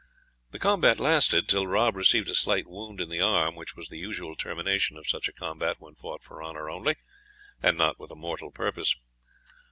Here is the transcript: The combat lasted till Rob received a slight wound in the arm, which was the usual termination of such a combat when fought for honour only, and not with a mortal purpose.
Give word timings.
The 0.49 0.57
combat 0.57 0.99
lasted 0.99 1.47
till 1.47 1.67
Rob 1.67 1.95
received 1.95 2.27
a 2.27 2.33
slight 2.33 2.65
wound 2.65 2.99
in 2.99 3.07
the 3.09 3.21
arm, 3.21 3.53
which 3.55 3.75
was 3.75 3.87
the 3.87 3.99
usual 3.99 4.35
termination 4.35 4.97
of 4.97 5.07
such 5.07 5.27
a 5.27 5.31
combat 5.31 5.75
when 5.77 5.93
fought 5.93 6.23
for 6.23 6.43
honour 6.43 6.71
only, 6.71 6.95
and 7.61 7.77
not 7.77 7.99
with 7.99 8.09
a 8.09 8.15
mortal 8.15 8.49
purpose. 8.49 8.95